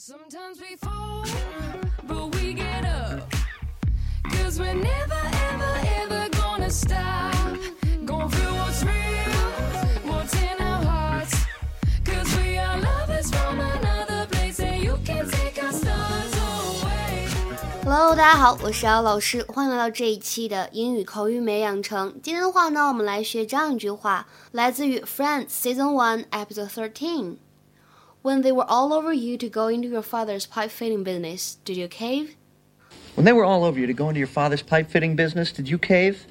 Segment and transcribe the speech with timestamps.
[0.00, 1.24] Sometimes we fall,
[2.06, 3.32] but we get up.
[4.24, 7.34] Cause we're never, ever, ever gonna stop.
[8.04, 9.32] Going through what's real,
[10.04, 11.46] what's in our hearts.
[12.04, 17.26] Cause we are lovers from another place, and you can take our stars away.
[17.82, 22.12] Hello，大家好，我是姚老师，欢迎来到这一期的英语口语美养成。
[22.22, 27.38] 今天的话呢，我们来学这样一句话，来自于《Friends》Season One Episode Thirteen。
[28.22, 31.76] When they were all over you to go into your father's pipe fitting business, did
[31.76, 32.36] you cave?
[33.14, 35.68] When they were all over you to go into your father's pipe fitting business, did
[35.68, 36.26] you cave?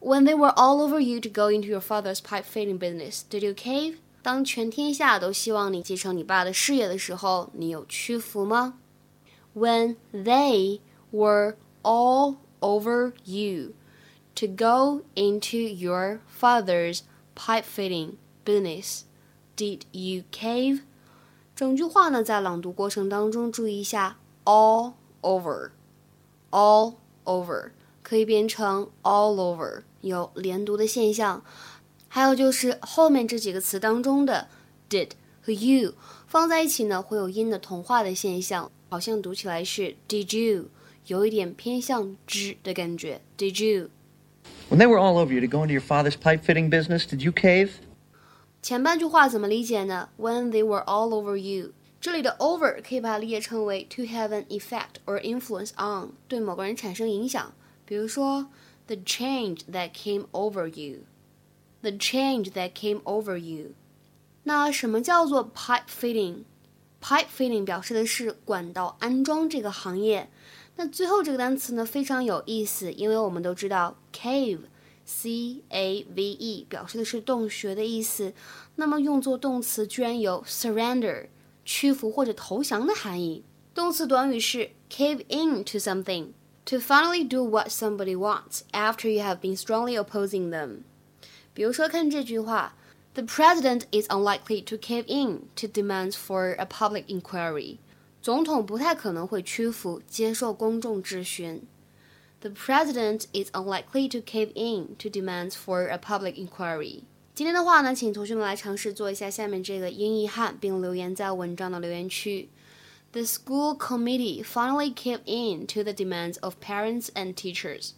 [0.00, 3.42] When they were all over you to go into your father's pipe fitting business, did
[3.44, 3.98] you cave?
[4.20, 8.74] 当全天下都希望你继承你爸的事业的时候，你有屈服吗？
[9.54, 10.80] When they
[11.12, 13.74] were all over you
[14.34, 17.02] to go into your father's
[17.34, 19.02] pipe fitting business,
[19.56, 20.80] did you cave?
[21.56, 26.94] 整句话呢，在朗读过程当中注意一下 all over，all
[27.24, 27.70] over
[28.02, 31.42] 可以变成 all over，有连读的现象。
[32.08, 34.48] 还有就是后面这几个词当中的
[34.90, 35.94] did 和 you
[36.26, 40.66] 放在一起呢，会有音的同化的现象，好像读起来是 did you，
[41.06, 43.20] 有一点偏向之的感觉。
[43.38, 43.88] Did you？
[44.68, 47.22] When they were all over you to go into your father's pipe fitting business, did
[47.22, 47.70] you cave?
[48.61, 57.53] 前半句话怎么理解呢？When they were all over you，这里的 over 可以把它理解成为 to have an effect or influence on，对某个人产生影响。
[57.85, 58.47] 比如说
[58.87, 63.71] ，the change that came over you，the change that came over you。
[64.43, 70.29] 那什么叫做 pipe fitting？pipe fitting 表示的是管道安装这个行业。
[70.75, 74.59] 那最后这个单词呢非常有意思，因为我们都知道 cave。
[75.07, 78.33] C A V E 表示的是洞穴的意思，
[78.75, 81.29] 那么用作动词居然有 surrender
[81.63, 83.43] 屈服或者投降的含义。
[83.73, 86.31] 动词短语是 cave in to something
[86.65, 90.79] to finally do what somebody wants after you have been strongly opposing them。
[91.53, 92.75] 比如说看这句话
[93.13, 97.77] ，The president is unlikely to cave in to demands for a public inquiry。
[98.21, 101.63] 总统不太可能会屈服接受公众质询。
[102.40, 107.04] The president is unlikely to cave in to demands for a public inquiry。
[107.34, 112.48] 今天的话呢，请同学们来尝试做一下下面这个英译汉，并留言在文章的留言区。
[113.12, 117.92] The school committee finally caved in to the demands of parents and teachers.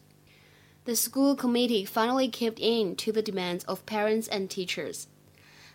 [0.84, 5.05] The school committee finally caved in to the demands of parents and teachers.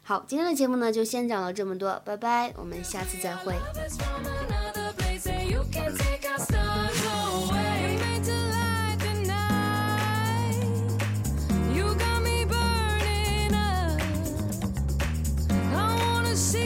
[0.04, 3.56] 好，今天的节目呢就先讲到这么多，拜拜，我们下次再会。
[16.37, 16.64] See